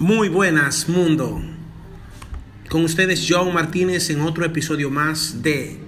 Muy 0.00 0.30
buenas, 0.30 0.88
mundo. 0.88 1.42
Con 2.70 2.84
ustedes 2.84 3.26
John 3.28 3.52
Martínez 3.52 4.08
en 4.08 4.22
otro 4.22 4.46
episodio 4.46 4.88
más 4.88 5.42
de 5.42 5.78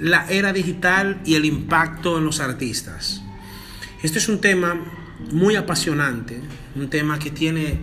la 0.00 0.28
era 0.28 0.52
digital 0.52 1.22
y 1.24 1.36
el 1.36 1.44
impacto 1.44 2.18
en 2.18 2.24
los 2.24 2.40
artistas. 2.40 3.22
Este 4.02 4.18
es 4.18 4.28
un 4.28 4.40
tema 4.40 4.74
muy 5.30 5.54
apasionante, 5.54 6.40
un 6.74 6.90
tema 6.90 7.20
que 7.20 7.30
tiene 7.30 7.78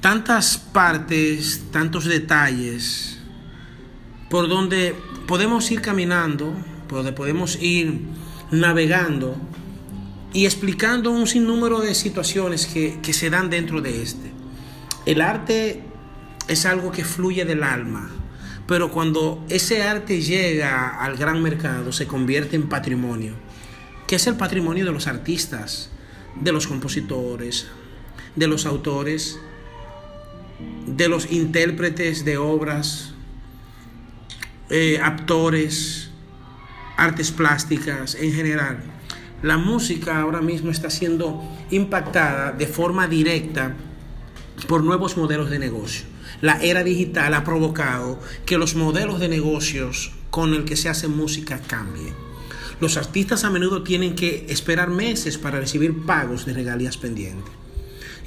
tantas 0.00 0.56
partes, 0.56 1.64
tantos 1.70 2.06
detalles, 2.06 3.18
por 4.30 4.48
donde 4.48 4.94
podemos 5.26 5.70
ir 5.70 5.82
caminando, 5.82 6.56
por 6.88 7.00
donde 7.00 7.12
podemos 7.12 7.60
ir 7.60 8.00
navegando 8.50 9.36
y 10.32 10.46
explicando 10.46 11.10
un 11.10 11.26
sinnúmero 11.26 11.80
de 11.80 11.94
situaciones 11.94 12.64
que, 12.64 12.98
que 13.02 13.12
se 13.12 13.28
dan 13.28 13.50
dentro 13.50 13.82
de 13.82 14.00
este. 14.02 14.35
El 15.06 15.20
arte 15.20 15.82
es 16.48 16.66
algo 16.66 16.90
que 16.90 17.04
fluye 17.04 17.44
del 17.44 17.62
alma, 17.62 18.10
pero 18.66 18.90
cuando 18.90 19.44
ese 19.48 19.84
arte 19.84 20.20
llega 20.20 21.00
al 21.00 21.16
gran 21.16 21.40
mercado 21.44 21.92
se 21.92 22.08
convierte 22.08 22.56
en 22.56 22.68
patrimonio, 22.68 23.34
que 24.08 24.16
es 24.16 24.26
el 24.26 24.34
patrimonio 24.34 24.84
de 24.84 24.90
los 24.90 25.06
artistas, 25.06 25.90
de 26.34 26.50
los 26.50 26.66
compositores, 26.66 27.68
de 28.34 28.48
los 28.48 28.66
autores, 28.66 29.38
de 30.88 31.08
los 31.08 31.30
intérpretes 31.30 32.24
de 32.24 32.36
obras, 32.36 33.14
eh, 34.70 34.98
actores, 35.00 36.10
artes 36.96 37.30
plásticas 37.30 38.16
en 38.16 38.32
general. 38.32 38.82
La 39.40 39.56
música 39.56 40.20
ahora 40.20 40.40
mismo 40.40 40.72
está 40.72 40.90
siendo 40.90 41.44
impactada 41.70 42.50
de 42.50 42.66
forma 42.66 43.06
directa 43.06 43.76
por 44.64 44.82
nuevos 44.82 45.16
modelos 45.16 45.50
de 45.50 45.58
negocio. 45.58 46.06
La 46.40 46.60
era 46.62 46.84
digital 46.84 47.34
ha 47.34 47.44
provocado 47.44 48.20
que 48.44 48.58
los 48.58 48.74
modelos 48.74 49.20
de 49.20 49.28
negocios 49.28 50.12
con 50.30 50.54
el 50.54 50.64
que 50.64 50.76
se 50.76 50.88
hace 50.88 51.08
música 51.08 51.60
cambien. 51.66 52.14
Los 52.80 52.96
artistas 52.96 53.44
a 53.44 53.50
menudo 53.50 53.82
tienen 53.82 54.14
que 54.14 54.46
esperar 54.48 54.90
meses 54.90 55.38
para 55.38 55.60
recibir 55.60 56.04
pagos 56.04 56.44
de 56.44 56.52
regalías 56.52 56.98
pendientes. 56.98 57.52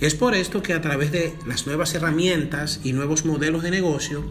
Es 0.01 0.15
por 0.15 0.33
esto 0.33 0.63
que 0.63 0.73
a 0.73 0.81
través 0.81 1.11
de 1.11 1.35
las 1.45 1.67
nuevas 1.67 1.93
herramientas 1.93 2.79
y 2.83 2.93
nuevos 2.93 3.25
modelos 3.25 3.63
de 3.63 3.71
negocio 3.71 4.23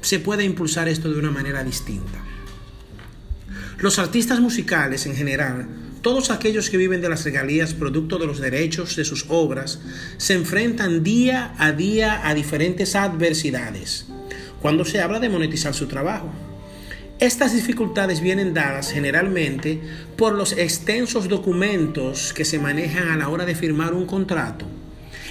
se 0.00 0.20
puede 0.20 0.44
impulsar 0.44 0.88
esto 0.88 1.12
de 1.12 1.18
una 1.18 1.30
manera 1.30 1.64
distinta. 1.64 2.18
Los 3.78 3.98
artistas 3.98 4.40
musicales 4.40 5.06
en 5.06 5.16
general 5.16 5.66
todos 6.02 6.30
aquellos 6.30 6.68
que 6.68 6.76
viven 6.76 7.00
de 7.00 7.08
las 7.08 7.24
regalías 7.24 7.74
producto 7.74 8.18
de 8.18 8.26
los 8.26 8.40
derechos 8.40 8.96
de 8.96 9.04
sus 9.04 9.26
obras 9.28 9.80
se 10.18 10.34
enfrentan 10.34 11.02
día 11.02 11.54
a 11.58 11.72
día 11.72 12.26
a 12.28 12.34
diferentes 12.34 12.96
adversidades 12.96 14.06
cuando 14.60 14.84
se 14.84 15.00
habla 15.00 15.20
de 15.20 15.28
monetizar 15.28 15.74
su 15.74 15.86
trabajo. 15.86 16.30
Estas 17.18 17.54
dificultades 17.54 18.20
vienen 18.20 18.52
dadas 18.52 18.90
generalmente 18.92 19.80
por 20.16 20.34
los 20.34 20.52
extensos 20.52 21.28
documentos 21.28 22.32
que 22.32 22.44
se 22.44 22.58
manejan 22.58 23.08
a 23.08 23.16
la 23.16 23.28
hora 23.28 23.44
de 23.44 23.54
firmar 23.54 23.94
un 23.94 24.06
contrato, 24.06 24.66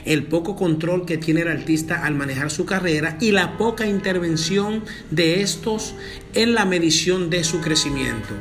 el 0.06 0.24
poco 0.24 0.56
control 0.56 1.06
que 1.06 1.18
tiene 1.18 1.42
el 1.42 1.50
artista 1.50 2.06
al 2.06 2.16
manejar 2.16 2.50
su 2.50 2.66
carrera 2.66 3.18
y 3.20 3.32
la 3.32 3.58
poca 3.58 3.88
intervención 3.88 4.84
de 5.10 5.42
estos 5.42 5.96
en 6.34 6.54
la 6.54 6.64
medición 6.64 7.30
de 7.30 7.44
su 7.44 7.60
crecimiento. 7.60 8.36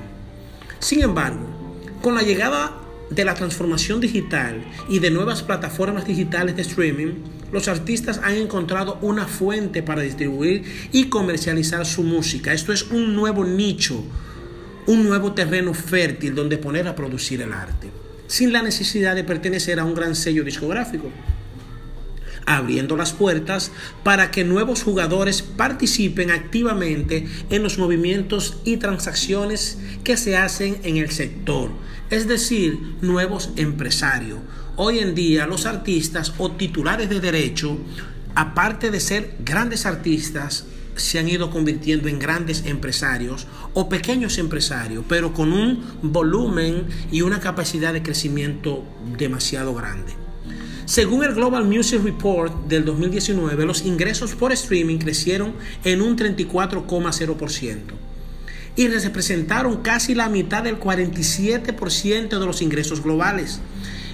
Sin 0.78 1.02
embargo, 1.02 1.59
con 2.00 2.14
la 2.14 2.22
llegada 2.22 2.76
de 3.10 3.24
la 3.24 3.34
transformación 3.34 4.00
digital 4.00 4.64
y 4.88 5.00
de 5.00 5.10
nuevas 5.10 5.42
plataformas 5.42 6.06
digitales 6.06 6.56
de 6.56 6.62
streaming, 6.62 7.14
los 7.52 7.68
artistas 7.68 8.20
han 8.22 8.36
encontrado 8.36 8.98
una 9.02 9.26
fuente 9.26 9.82
para 9.82 10.02
distribuir 10.02 10.62
y 10.92 11.06
comercializar 11.06 11.84
su 11.84 12.04
música. 12.04 12.52
Esto 12.52 12.72
es 12.72 12.84
un 12.90 13.14
nuevo 13.14 13.44
nicho, 13.44 14.04
un 14.86 15.04
nuevo 15.04 15.32
terreno 15.32 15.74
fértil 15.74 16.34
donde 16.34 16.58
poner 16.58 16.86
a 16.86 16.94
producir 16.94 17.42
el 17.42 17.52
arte, 17.52 17.88
sin 18.28 18.52
la 18.52 18.62
necesidad 18.62 19.14
de 19.14 19.24
pertenecer 19.24 19.80
a 19.80 19.84
un 19.84 19.94
gran 19.94 20.14
sello 20.14 20.44
discográfico 20.44 21.10
abriendo 22.46 22.96
las 22.96 23.12
puertas 23.12 23.70
para 24.02 24.30
que 24.30 24.44
nuevos 24.44 24.82
jugadores 24.82 25.42
participen 25.42 26.30
activamente 26.30 27.26
en 27.50 27.62
los 27.62 27.78
movimientos 27.78 28.58
y 28.64 28.76
transacciones 28.78 29.78
que 30.04 30.16
se 30.16 30.36
hacen 30.36 30.78
en 30.82 30.96
el 30.96 31.10
sector, 31.10 31.70
es 32.10 32.26
decir, 32.26 32.78
nuevos 33.00 33.50
empresarios. 33.56 34.38
Hoy 34.76 34.98
en 34.98 35.14
día 35.14 35.46
los 35.46 35.66
artistas 35.66 36.34
o 36.38 36.52
titulares 36.52 37.08
de 37.08 37.20
derecho, 37.20 37.78
aparte 38.34 38.90
de 38.90 39.00
ser 39.00 39.36
grandes 39.44 39.86
artistas, 39.86 40.64
se 40.96 41.18
han 41.18 41.28
ido 41.28 41.50
convirtiendo 41.50 42.08
en 42.08 42.18
grandes 42.18 42.64
empresarios 42.66 43.46
o 43.74 43.88
pequeños 43.88 44.38
empresarios, 44.38 45.04
pero 45.08 45.32
con 45.32 45.52
un 45.52 45.82
volumen 46.02 46.86
y 47.10 47.22
una 47.22 47.40
capacidad 47.40 47.92
de 47.92 48.02
crecimiento 48.02 48.84
demasiado 49.16 49.74
grande. 49.74 50.29
Según 50.90 51.22
el 51.22 51.34
Global 51.34 51.66
Music 51.66 52.02
Report 52.02 52.66
del 52.66 52.84
2019, 52.84 53.64
los 53.64 53.82
ingresos 53.82 54.34
por 54.34 54.50
streaming 54.50 54.98
crecieron 54.98 55.54
en 55.84 56.02
un 56.02 56.18
34,0% 56.18 57.78
y 58.74 58.88
representaron 58.88 59.82
casi 59.82 60.16
la 60.16 60.28
mitad 60.28 60.64
del 60.64 60.80
47% 60.80 62.40
de 62.40 62.44
los 62.44 62.60
ingresos 62.60 63.04
globales, 63.04 63.60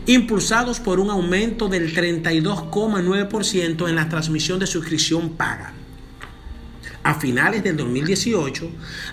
impulsados 0.05 0.79
por 0.79 1.01
un 1.01 1.09
aumento 1.09 1.69
del 1.69 1.95
32,9% 1.97 3.89
en 3.89 3.95
la 3.95 4.11
transmisión 4.11 4.59
de 4.59 4.67
suscripción 4.67 5.31
paga 5.31 5.73
a 7.07 7.15
finales 7.15 7.63
del 7.63 7.77
2018, 7.77 8.69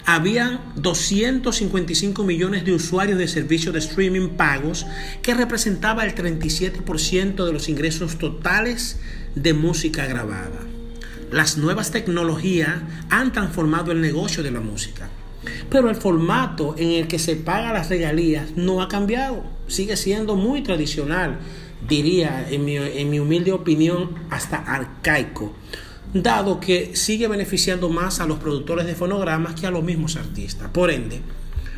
habían 0.05 0.59
255 0.77 2.23
millones 2.23 2.65
de 2.65 2.73
usuarios 2.73 3.19
de 3.19 3.27
servicios 3.27 3.71
de 3.71 3.79
streaming 3.81 4.29
pagos, 4.29 4.87
que 5.21 5.35
representaba 5.35 6.03
el 6.03 6.15
37% 6.15 7.45
de 7.45 7.53
los 7.53 7.69
ingresos 7.69 8.17
totales 8.17 8.99
de 9.35 9.53
música 9.53 10.07
grabada. 10.07 10.59
Las 11.31 11.57
nuevas 11.57 11.91
tecnologías 11.91 12.81
han 13.11 13.31
transformado 13.31 13.91
el 13.91 14.01
negocio 14.01 14.41
de 14.41 14.49
la 14.49 14.59
música, 14.59 15.09
pero 15.69 15.91
el 15.91 15.95
formato 15.95 16.73
en 16.79 16.89
el 16.89 17.07
que 17.07 17.19
se 17.19 17.35
paga 17.35 17.73
las 17.73 17.89
regalías 17.89 18.53
no 18.55 18.81
ha 18.81 18.87
cambiado, 18.87 19.43
sigue 19.67 19.97
siendo 19.97 20.35
muy 20.35 20.63
tradicional, 20.63 21.37
diría 21.87 22.47
en 22.49 22.65
mi, 22.65 22.75
en 22.75 23.11
mi 23.11 23.19
humilde 23.19 23.51
opinión 23.51 24.15
hasta 24.31 24.57
arcaico 24.57 25.53
dado 26.13 26.59
que 26.59 26.95
sigue 26.95 27.27
beneficiando 27.27 27.89
más 27.89 28.19
a 28.19 28.25
los 28.25 28.39
productores 28.39 28.85
de 28.85 28.95
fonogramas 28.95 29.59
que 29.59 29.67
a 29.67 29.71
los 29.71 29.83
mismos 29.83 30.15
artistas. 30.15 30.69
Por 30.69 30.91
ende, 30.91 31.21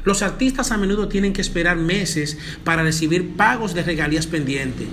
los 0.06 0.22
artistas 0.22 0.72
a 0.72 0.78
menudo 0.78 1.08
tienen 1.08 1.34
que 1.34 1.42
esperar 1.42 1.76
meses 1.78 2.38
para 2.64 2.84
recibir 2.84 3.36
pagos 3.36 3.74
de 3.74 3.84
regalías 3.84 4.28
pendientes. 4.28 4.88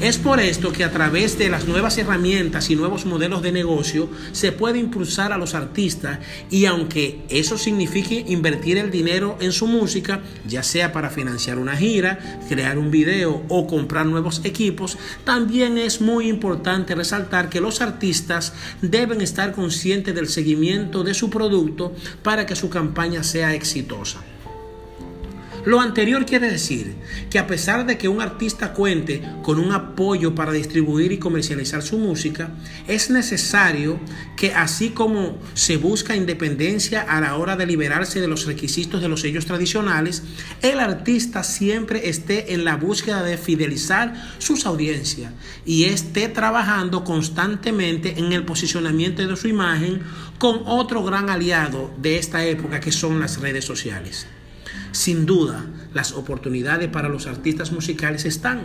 Es 0.00 0.16
por 0.16 0.38
esto 0.38 0.70
que 0.70 0.84
a 0.84 0.92
través 0.92 1.38
de 1.38 1.48
las 1.48 1.66
nuevas 1.66 1.98
herramientas 1.98 2.70
y 2.70 2.76
nuevos 2.76 3.04
modelos 3.04 3.42
de 3.42 3.50
negocio 3.50 4.08
se 4.30 4.52
puede 4.52 4.78
impulsar 4.78 5.32
a 5.32 5.38
los 5.38 5.54
artistas 5.54 6.20
y 6.50 6.66
aunque 6.66 7.22
eso 7.30 7.58
signifique 7.58 8.24
invertir 8.28 8.78
el 8.78 8.92
dinero 8.92 9.36
en 9.40 9.50
su 9.50 9.66
música, 9.66 10.20
ya 10.46 10.62
sea 10.62 10.92
para 10.92 11.10
financiar 11.10 11.58
una 11.58 11.76
gira, 11.76 12.38
crear 12.48 12.78
un 12.78 12.92
video 12.92 13.42
o 13.48 13.66
comprar 13.66 14.06
nuevos 14.06 14.42
equipos, 14.44 14.98
también 15.24 15.78
es 15.78 16.00
muy 16.00 16.28
importante 16.28 16.94
resaltar 16.94 17.48
que 17.48 17.60
los 17.60 17.80
artistas 17.80 18.52
deben 18.82 19.20
estar 19.20 19.52
conscientes 19.52 20.14
del 20.14 20.28
seguimiento 20.28 21.02
de 21.02 21.14
su 21.14 21.28
producto 21.28 21.92
para 22.22 22.46
que 22.46 22.54
su 22.54 22.70
campaña 22.70 23.24
sea 23.24 23.54
exitosa. 23.54 24.20
Lo 25.64 25.80
anterior 25.80 26.24
quiere 26.24 26.50
decir 26.50 26.94
que 27.30 27.38
a 27.38 27.46
pesar 27.46 27.84
de 27.86 27.98
que 27.98 28.08
un 28.08 28.20
artista 28.20 28.72
cuente 28.72 29.22
con 29.42 29.58
un 29.58 29.72
apoyo 29.72 30.34
para 30.34 30.52
distribuir 30.52 31.12
y 31.12 31.18
comercializar 31.18 31.82
su 31.82 31.98
música, 31.98 32.50
es 32.86 33.10
necesario 33.10 33.98
que 34.36 34.54
así 34.54 34.90
como 34.90 35.38
se 35.54 35.76
busca 35.76 36.16
independencia 36.16 37.02
a 37.02 37.20
la 37.20 37.36
hora 37.36 37.56
de 37.56 37.66
liberarse 37.66 38.20
de 38.20 38.28
los 38.28 38.46
requisitos 38.46 39.02
de 39.02 39.08
los 39.08 39.20
sellos 39.20 39.46
tradicionales, 39.46 40.22
el 40.62 40.80
artista 40.80 41.42
siempre 41.42 42.08
esté 42.08 42.54
en 42.54 42.64
la 42.64 42.76
búsqueda 42.76 43.22
de 43.22 43.36
fidelizar 43.36 44.14
sus 44.38 44.64
audiencias 44.64 45.32
y 45.66 45.84
esté 45.84 46.28
trabajando 46.28 47.04
constantemente 47.04 48.18
en 48.18 48.32
el 48.32 48.44
posicionamiento 48.44 49.26
de 49.26 49.36
su 49.36 49.48
imagen 49.48 50.02
con 50.38 50.62
otro 50.66 51.02
gran 51.02 51.30
aliado 51.30 51.92
de 51.98 52.18
esta 52.18 52.44
época 52.44 52.80
que 52.80 52.92
son 52.92 53.20
las 53.20 53.40
redes 53.40 53.64
sociales. 53.64 54.26
Sin 54.92 55.26
duda, 55.26 55.64
las 55.94 56.12
oportunidades 56.12 56.88
para 56.88 57.08
los 57.08 57.26
artistas 57.26 57.72
musicales 57.72 58.24
están. 58.24 58.60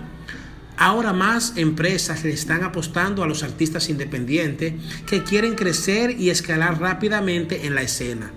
Ahora 0.78 1.14
más 1.14 1.54
empresas 1.56 2.24
le 2.24 2.32
están 2.32 2.64
apostando 2.64 3.24
a 3.24 3.28
los 3.28 3.44
artistas 3.44 3.90
independientes 3.90 4.74
que 5.06 5.24
quieren 5.24 5.56
crecer 5.56 6.20
y 6.20 6.30
escalar 6.30 6.80
rápidamente 6.80 7.68
en 7.68 7.76
la 7.76 7.84
escena. 7.84 8.32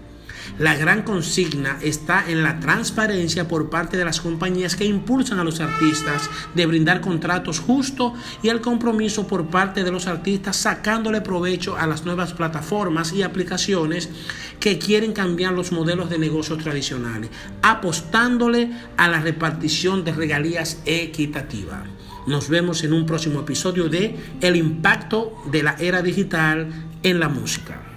La 0.58 0.74
gran 0.74 1.02
consigna 1.02 1.78
está 1.82 2.24
en 2.28 2.42
la 2.42 2.60
transparencia 2.60 3.46
por 3.48 3.68
parte 3.68 3.96
de 3.96 4.04
las 4.04 4.20
compañías 4.20 4.76
que 4.76 4.84
impulsan 4.84 5.38
a 5.38 5.44
los 5.44 5.60
artistas 5.60 6.30
de 6.54 6.66
brindar 6.66 7.00
contratos 7.00 7.60
justos 7.60 8.12
y 8.42 8.48
el 8.48 8.60
compromiso 8.60 9.26
por 9.26 9.48
parte 9.48 9.84
de 9.84 9.92
los 9.92 10.06
artistas 10.06 10.56
sacándole 10.56 11.20
provecho 11.20 11.76
a 11.76 11.86
las 11.86 12.04
nuevas 12.04 12.32
plataformas 12.32 13.12
y 13.12 13.22
aplicaciones 13.22 14.08
que 14.60 14.78
quieren 14.78 15.12
cambiar 15.12 15.52
los 15.52 15.72
modelos 15.72 16.10
de 16.10 16.18
negocios 16.18 16.58
tradicionales, 16.58 17.30
apostándole 17.62 18.70
a 18.96 19.08
la 19.08 19.20
repartición 19.20 20.04
de 20.04 20.12
regalías 20.12 20.80
equitativa. 20.84 21.84
Nos 22.26 22.48
vemos 22.48 22.82
en 22.82 22.92
un 22.92 23.06
próximo 23.06 23.40
episodio 23.40 23.88
de 23.88 24.16
El 24.40 24.56
impacto 24.56 25.32
de 25.50 25.62
la 25.62 25.76
era 25.78 26.02
digital 26.02 26.68
en 27.02 27.20
la 27.20 27.28
música. 27.28 27.95